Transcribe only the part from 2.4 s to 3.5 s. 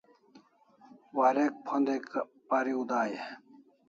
pariu dai e?